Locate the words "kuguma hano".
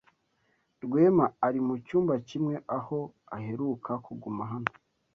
4.05-4.71